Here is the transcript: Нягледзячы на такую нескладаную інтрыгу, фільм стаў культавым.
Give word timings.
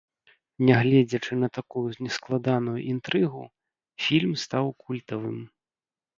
Нягледзячы 0.69 1.33
на 1.41 1.49
такую 1.57 1.83
нескладаную 2.05 2.75
інтрыгу, 2.95 3.43
фільм 4.09 4.33
стаў 4.47 4.65
культавым. 4.83 5.39